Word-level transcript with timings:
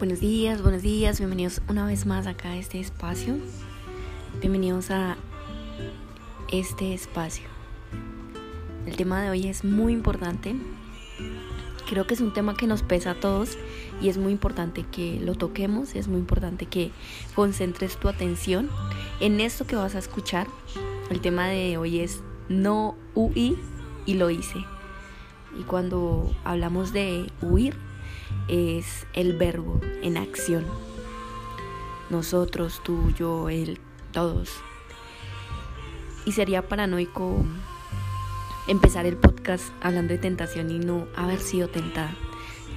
Buenos 0.00 0.20
días, 0.20 0.62
buenos 0.62 0.80
días, 0.80 1.18
bienvenidos 1.18 1.60
una 1.68 1.84
vez 1.84 2.06
más 2.06 2.26
acá 2.26 2.52
a 2.52 2.56
este 2.56 2.80
espacio. 2.80 3.36
Bienvenidos 4.40 4.90
a 4.90 5.18
este 6.50 6.94
espacio. 6.94 7.44
El 8.86 8.96
tema 8.96 9.20
de 9.20 9.28
hoy 9.28 9.46
es 9.46 9.62
muy 9.62 9.92
importante. 9.92 10.56
Creo 11.86 12.06
que 12.06 12.14
es 12.14 12.22
un 12.22 12.32
tema 12.32 12.56
que 12.56 12.66
nos 12.66 12.82
pesa 12.82 13.10
a 13.10 13.14
todos 13.20 13.58
y 14.00 14.08
es 14.08 14.16
muy 14.16 14.32
importante 14.32 14.86
que 14.90 15.20
lo 15.20 15.34
toquemos, 15.34 15.94
es 15.94 16.08
muy 16.08 16.20
importante 16.20 16.64
que 16.64 16.92
concentres 17.34 17.98
tu 17.98 18.08
atención 18.08 18.70
en 19.20 19.38
esto 19.38 19.66
que 19.66 19.76
vas 19.76 19.96
a 19.96 19.98
escuchar. 19.98 20.46
El 21.10 21.20
tema 21.20 21.48
de 21.48 21.76
hoy 21.76 22.00
es 22.00 22.22
no 22.48 22.96
huí 23.14 23.58
y 24.06 24.14
lo 24.14 24.30
hice. 24.30 24.64
Y 25.58 25.64
cuando 25.64 26.34
hablamos 26.44 26.94
de 26.94 27.30
huir, 27.42 27.76
es 28.50 29.06
el 29.12 29.36
verbo 29.36 29.80
en 30.02 30.16
acción. 30.16 30.66
Nosotros, 32.10 32.80
tú, 32.82 33.12
yo, 33.12 33.48
él, 33.48 33.78
todos. 34.10 34.50
Y 36.26 36.32
sería 36.32 36.66
paranoico 36.66 37.44
empezar 38.66 39.06
el 39.06 39.16
podcast 39.16 39.72
hablando 39.80 40.12
de 40.12 40.18
tentación 40.18 40.72
y 40.72 40.80
no 40.80 41.06
haber 41.14 41.38
sido 41.38 41.68
tentada. 41.68 42.12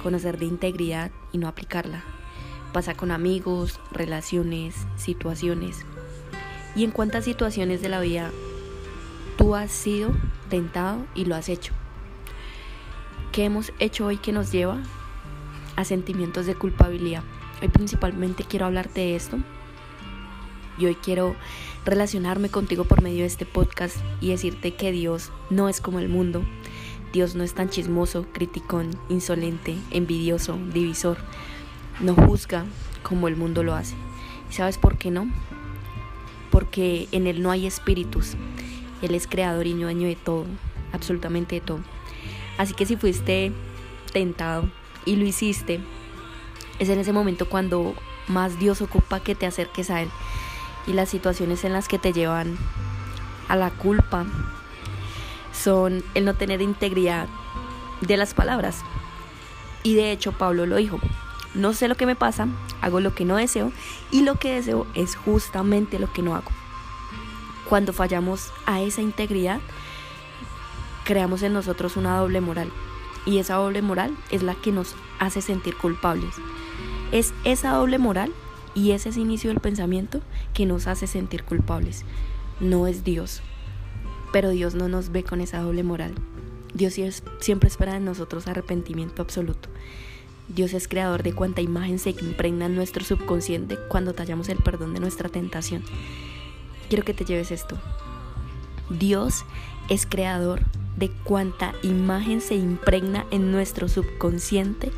Conocer 0.00 0.38
de 0.38 0.46
integridad 0.46 1.10
y 1.32 1.38
no 1.38 1.48
aplicarla. 1.48 2.04
Pasa 2.72 2.94
con 2.94 3.10
amigos, 3.10 3.80
relaciones, 3.90 4.76
situaciones. 4.96 5.84
¿Y 6.76 6.84
en 6.84 6.92
cuántas 6.92 7.24
situaciones 7.24 7.82
de 7.82 7.88
la 7.88 8.00
vida 8.00 8.30
tú 9.36 9.56
has 9.56 9.72
sido 9.72 10.12
tentado 10.50 11.04
y 11.16 11.24
lo 11.24 11.34
has 11.34 11.48
hecho? 11.48 11.72
¿Qué 13.32 13.44
hemos 13.44 13.72
hecho 13.80 14.06
hoy 14.06 14.18
que 14.18 14.30
nos 14.30 14.52
lleva 14.52 14.78
a 15.76 15.84
sentimientos 15.84 16.46
de 16.46 16.54
culpabilidad. 16.54 17.22
Hoy 17.62 17.68
principalmente 17.68 18.44
quiero 18.44 18.66
hablarte 18.66 19.00
de 19.00 19.16
esto 19.16 19.38
y 20.78 20.86
hoy 20.86 20.96
quiero 20.96 21.36
relacionarme 21.84 22.48
contigo 22.48 22.84
por 22.84 23.02
medio 23.02 23.20
de 23.20 23.26
este 23.26 23.46
podcast 23.46 23.96
y 24.20 24.30
decirte 24.30 24.74
que 24.74 24.92
Dios 24.92 25.30
no 25.50 25.68
es 25.68 25.80
como 25.80 25.98
el 25.98 26.08
mundo. 26.08 26.42
Dios 27.12 27.36
no 27.36 27.44
es 27.44 27.54
tan 27.54 27.70
chismoso, 27.70 28.26
criticón, 28.32 28.90
insolente, 29.08 29.76
envidioso, 29.90 30.58
divisor. 30.72 31.16
No 32.00 32.14
juzga 32.14 32.64
como 33.02 33.28
el 33.28 33.36
mundo 33.36 33.62
lo 33.62 33.74
hace. 33.74 33.94
sabes 34.50 34.78
por 34.78 34.98
qué 34.98 35.10
no? 35.10 35.30
Porque 36.50 37.08
en 37.12 37.26
Él 37.26 37.42
no 37.42 37.50
hay 37.50 37.66
espíritus. 37.66 38.34
Él 39.02 39.14
es 39.14 39.26
creador 39.26 39.66
y 39.66 39.74
dueño 39.74 40.08
de 40.08 40.16
todo, 40.16 40.46
absolutamente 40.92 41.56
de 41.56 41.60
todo. 41.60 41.80
Así 42.58 42.74
que 42.74 42.86
si 42.86 42.96
fuiste 42.96 43.52
tentado, 44.12 44.68
y 45.04 45.16
lo 45.16 45.24
hiciste, 45.24 45.80
es 46.78 46.88
en 46.88 46.98
ese 46.98 47.12
momento 47.12 47.48
cuando 47.48 47.94
más 48.26 48.58
Dios 48.58 48.80
ocupa 48.80 49.20
que 49.20 49.34
te 49.34 49.46
acerques 49.46 49.90
a 49.90 50.02
Él. 50.02 50.10
Y 50.86 50.92
las 50.92 51.08
situaciones 51.08 51.64
en 51.64 51.72
las 51.72 51.88
que 51.88 51.98
te 51.98 52.12
llevan 52.12 52.56
a 53.48 53.56
la 53.56 53.70
culpa 53.70 54.26
son 55.52 56.02
el 56.14 56.24
no 56.24 56.34
tener 56.34 56.60
integridad 56.60 57.26
de 58.00 58.16
las 58.16 58.34
palabras. 58.34 58.82
Y 59.82 59.94
de 59.94 60.12
hecho 60.12 60.32
Pablo 60.32 60.66
lo 60.66 60.76
dijo, 60.76 60.98
no 61.54 61.72
sé 61.72 61.88
lo 61.88 61.94
que 61.94 62.06
me 62.06 62.16
pasa, 62.16 62.48
hago 62.80 63.00
lo 63.00 63.14
que 63.14 63.24
no 63.24 63.36
deseo 63.36 63.72
y 64.10 64.22
lo 64.22 64.34
que 64.36 64.54
deseo 64.54 64.86
es 64.94 65.16
justamente 65.16 65.98
lo 65.98 66.12
que 66.12 66.22
no 66.22 66.34
hago. 66.34 66.50
Cuando 67.68 67.92
fallamos 67.92 68.52
a 68.66 68.82
esa 68.82 69.00
integridad, 69.00 69.60
creamos 71.04 71.42
en 71.42 71.54
nosotros 71.54 71.96
una 71.96 72.18
doble 72.18 72.40
moral 72.40 72.70
y 73.26 73.38
esa 73.38 73.54
doble 73.54 73.82
moral 73.82 74.16
es 74.30 74.42
la 74.42 74.54
que 74.54 74.72
nos 74.72 74.94
hace 75.18 75.40
sentir 75.40 75.76
culpables. 75.76 76.34
Es 77.12 77.32
esa 77.44 77.72
doble 77.72 77.98
moral 77.98 78.32
y 78.74 78.90
ese 78.90 79.10
es 79.10 79.16
inicio 79.16 79.50
del 79.50 79.60
pensamiento 79.60 80.20
que 80.52 80.66
nos 80.66 80.86
hace 80.86 81.06
sentir 81.06 81.44
culpables. 81.44 82.04
No 82.60 82.86
es 82.86 83.04
Dios. 83.04 83.42
Pero 84.32 84.50
Dios 84.50 84.74
no 84.74 84.88
nos 84.88 85.10
ve 85.10 85.22
con 85.22 85.40
esa 85.40 85.60
doble 85.60 85.82
moral. 85.82 86.14
Dios 86.74 86.94
siempre 87.38 87.68
espera 87.68 87.94
de 87.94 88.00
nosotros 88.00 88.48
arrepentimiento 88.48 89.22
absoluto. 89.22 89.68
Dios 90.48 90.74
es 90.74 90.88
creador 90.88 91.22
de 91.22 91.32
cuanta 91.32 91.62
imagen 91.62 91.98
se 91.98 92.10
impregna 92.10 92.66
en 92.66 92.74
nuestro 92.74 93.04
subconsciente 93.04 93.78
cuando 93.88 94.12
tallamos 94.12 94.48
el 94.48 94.58
perdón 94.58 94.92
de 94.92 95.00
nuestra 95.00 95.28
tentación. 95.28 95.82
Quiero 96.88 97.04
que 97.04 97.14
te 97.14 97.24
lleves 97.24 97.50
esto. 97.50 97.78
Dios 98.90 99.44
es 99.88 100.04
creador 100.04 100.60
de 100.96 101.10
cuánta 101.24 101.72
imagen 101.82 102.40
se 102.40 102.54
impregna 102.54 103.26
en 103.30 103.50
nuestro 103.50 103.88
subconsciente 103.88 104.92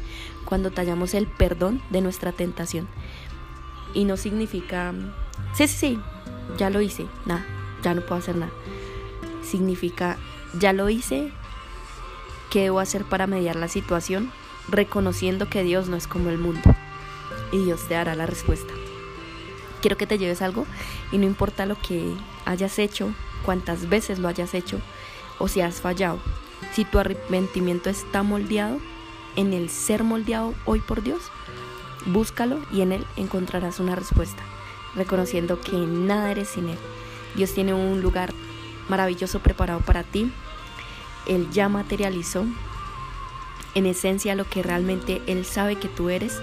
cuando 0.45 0.71
tallamos 0.71 1.15
el 1.15 1.27
perdón 1.27 1.83
de 1.91 2.01
nuestra 2.01 2.33
tentación. 2.33 2.89
Y 3.95 4.05
no 4.05 4.17
significa, 4.17 4.93
sí, 5.55 5.67
sí, 5.67 5.77
sí, 5.77 6.01
ya 6.59 6.71
lo 6.71 6.81
hice, 6.81 7.07
nada, 7.25 7.45
ya 7.83 7.95
no 7.95 8.03
puedo 8.03 8.17
hacer 8.17 8.37
nada. 8.37 8.53
Significa, 9.43 10.19
ya 10.59 10.73
lo 10.73 10.89
hice, 10.89 11.33
¿qué 12.51 12.63
debo 12.63 12.81
hacer 12.81 13.05
para 13.05 13.27
mediar 13.27 13.57
la 13.57 13.69
situación? 13.69 14.31
Reconociendo 14.69 15.49
que 15.49 15.63
Dios 15.63 15.89
no 15.89 15.97
es 15.97 16.07
como 16.07 16.31
el 16.31 16.39
mundo. 16.39 16.75
Y 17.53 17.65
Dios 17.65 17.87
te 17.87 17.95
dará 17.95 18.15
la 18.15 18.27
respuesta. 18.27 18.73
Quiero 19.81 19.97
que 19.97 20.07
te 20.07 20.19
lleves 20.19 20.43
algo 20.43 20.67
y 21.13 21.19
no 21.19 21.27
importa 21.27 21.67
lo 21.67 21.81
que 21.81 22.13
hayas 22.45 22.79
hecho, 22.79 23.13
cuántas 23.45 23.89
veces 23.89 24.19
lo 24.19 24.27
hayas 24.27 24.55
hecho, 24.55 24.81
o 25.39 25.49
si 25.49 25.61
has 25.61 25.81
fallado. 25.81 26.19
Si 26.73 26.85
tu 26.85 26.99
arrepentimiento 26.99 27.91
está 27.91 28.23
moldeado 28.23 28.79
en 29.37 29.53
el 29.53 29.69
ser 29.71 30.05
moldeado 30.05 30.55
hoy 30.65 30.81
por 30.81 31.03
Dios, 31.03 31.23
búscalo 32.07 32.61
y 32.73 32.81
en 32.83 32.93
él 32.93 33.07
encontrarás 33.17 33.81
una 33.81 33.95
respuesta, 33.95 34.43
reconociendo 34.95 35.61
que 35.61 35.77
nada 35.77 36.31
eres 36.31 36.49
sin 36.49 36.69
él. 36.69 36.79
Dios 37.35 37.53
tiene 37.53 37.75
un 37.75 38.01
lugar 38.01 38.33
maravilloso 38.89 39.41
preparado 39.41 39.81
para 39.81 40.03
ti. 40.03 40.33
Él 41.27 41.49
ya 41.51 41.69
materializó 41.69 42.47
en 43.75 43.87
esencia 43.87 44.35
lo 44.35 44.49
que 44.49 44.63
realmente 44.63 45.21
Él 45.27 45.45
sabe 45.45 45.77
que 45.77 45.89
tú 45.89 46.09
eres 46.09 46.41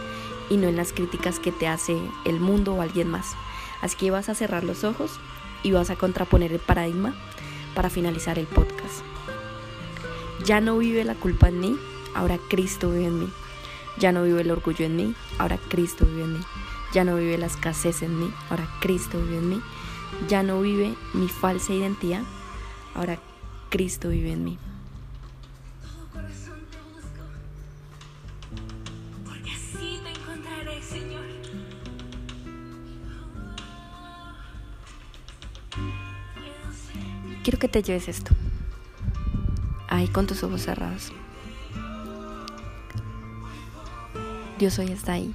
y 0.50 0.58
no 0.58 0.68
en 0.68 0.76
las 0.76 0.94
críticas 0.94 1.40
que 1.40 1.52
te 1.52 1.68
hace 1.68 1.98
el 2.26 2.40
mundo 2.40 2.76
o 2.76 2.82
alguien 2.82 3.10
más. 3.10 3.34
Así 3.82 3.98
que 3.98 4.12
vas 4.12 4.30
a 4.30 4.36
cerrar 4.36 4.64
los 4.64 4.84
ojos 4.84 5.20
y 5.64 5.72
vas 5.72 5.90
a 5.90 5.96
contraponer 5.96 6.52
el 6.52 6.60
paradigma 6.60 7.16
para 7.76 7.90
finalizar 7.90 8.40
el 8.40 8.48
podcast. 8.48 9.04
Ya 10.46 10.62
no 10.62 10.78
vive 10.78 11.04
la 11.04 11.16
culpa 11.16 11.50
en 11.50 11.60
mí, 11.60 11.78
ahora 12.16 12.38
Cristo 12.50 12.92
vive 12.92 13.06
en 13.06 13.20
mí. 13.20 13.30
Ya 13.98 14.12
no 14.12 14.24
vive 14.24 14.42
el 14.42 14.52
orgullo 14.52 14.86
en 14.86 14.96
mí, 14.96 15.16
ahora 15.38 15.58
Cristo 15.70 16.06
vive 16.06 16.24
en 16.24 16.34
mí. 16.34 16.40
Ya 16.94 17.04
no 17.04 17.16
vive 17.16 17.38
la 17.38 17.46
escasez 17.46 18.02
en 18.02 18.20
mí, 18.20 18.32
ahora 18.50 18.68
Cristo 18.82 19.22
vive 19.22 19.38
en 19.38 19.50
mí. 19.50 19.62
Ya 20.28 20.44
no 20.44 20.62
vive 20.62 20.96
mi 21.14 21.28
falsa 21.28 21.74
identidad, 21.74 22.24
ahora 22.96 23.20
Cristo 23.70 24.10
vive 24.10 24.32
en 24.32 24.44
mí. 24.44 24.60
Quiero 37.44 37.60
que 37.60 37.68
te 37.68 37.84
lleves 37.84 38.08
esto. 38.08 38.32
Ahí 39.90 40.08
con 40.08 40.28
tus 40.28 40.44
ojos 40.44 40.62
cerrados. 40.62 41.12
Dios 44.58 44.80
hoy 44.80 44.92
está 44.94 45.14
ahí, 45.14 45.34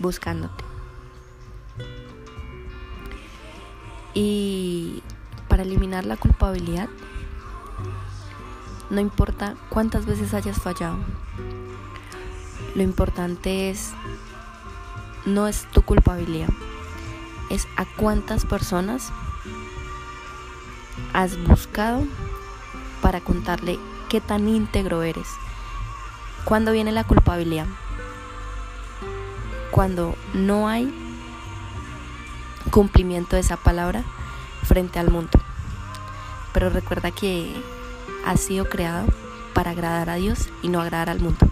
buscándote. 0.00 0.64
Y 4.14 5.04
para 5.46 5.62
eliminar 5.62 6.04
la 6.04 6.16
culpabilidad, 6.16 6.88
no 8.90 9.00
importa 9.00 9.54
cuántas 9.68 10.06
veces 10.06 10.34
hayas 10.34 10.60
fallado, 10.60 10.96
lo 12.74 12.82
importante 12.82 13.70
es, 13.70 13.92
no 15.24 15.46
es 15.46 15.70
tu 15.70 15.82
culpabilidad, 15.82 16.48
es 17.48 17.68
a 17.76 17.84
cuántas 17.96 18.44
personas 18.44 19.12
has 21.16 21.42
buscado 21.44 22.06
para 23.00 23.22
contarle 23.22 23.78
qué 24.10 24.20
tan 24.20 24.46
íntegro 24.48 25.02
eres. 25.02 25.26
¿Cuándo 26.44 26.72
viene 26.72 26.92
la 26.92 27.04
culpabilidad? 27.04 27.66
Cuando 29.70 30.14
no 30.34 30.68
hay 30.68 30.92
cumplimiento 32.70 33.36
de 33.36 33.40
esa 33.40 33.56
palabra 33.56 34.04
frente 34.64 34.98
al 34.98 35.10
mundo. 35.10 35.30
Pero 36.52 36.68
recuerda 36.68 37.10
que 37.12 37.50
has 38.26 38.40
sido 38.40 38.68
creado 38.68 39.06
para 39.54 39.70
agradar 39.70 40.10
a 40.10 40.16
Dios 40.16 40.50
y 40.62 40.68
no 40.68 40.82
agradar 40.82 41.08
al 41.08 41.20
mundo. 41.20 41.48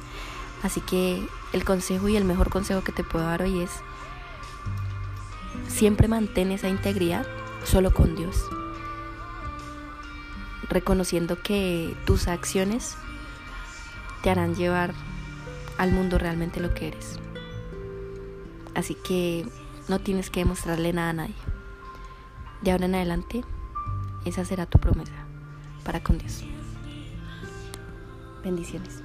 Así 0.62 0.82
que 0.82 1.26
el 1.55 1.64
consejo 1.64 2.06
y 2.08 2.19
el 2.19 2.25
mejor 2.25 2.50
consejo 2.50 2.84
que 2.84 2.93
te 2.93 3.02
puedo 3.02 3.25
dar 3.25 3.40
hoy 3.40 3.62
es 3.62 3.70
siempre 5.69 6.06
mantén 6.06 6.52
esa 6.52 6.69
integridad 6.69 7.26
solo 7.64 7.94
con 7.94 8.14
Dios 8.14 8.44
reconociendo 10.74 11.40
que 11.40 11.96
tus 12.04 12.26
acciones 12.26 12.96
te 14.22 14.30
harán 14.30 14.56
llevar 14.56 14.92
al 15.78 15.92
mundo 15.92 16.18
realmente 16.18 16.60
lo 16.60 16.74
que 16.74 16.88
eres. 16.88 17.18
Así 18.74 18.96
que 18.96 19.46
no 19.88 20.00
tienes 20.00 20.30
que 20.30 20.40
demostrarle 20.40 20.92
nada 20.92 21.10
a 21.10 21.12
nadie. 21.14 21.34
De 22.60 22.72
ahora 22.72 22.86
en 22.86 22.96
adelante, 22.96 23.44
esa 24.24 24.44
será 24.44 24.66
tu 24.66 24.78
promesa 24.78 25.12
para 25.84 26.02
con 26.02 26.18
Dios. 26.18 26.42
Bendiciones. 28.42 29.02